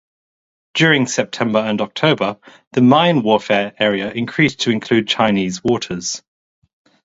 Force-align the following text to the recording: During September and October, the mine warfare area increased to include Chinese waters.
During 0.73 1.05
September 1.05 1.59
and 1.59 1.79
October, 1.79 2.39
the 2.71 2.81
mine 2.81 3.21
warfare 3.21 3.73
area 3.77 4.11
increased 4.11 4.61
to 4.61 4.71
include 4.71 5.07
Chinese 5.07 5.63
waters. 5.63 6.23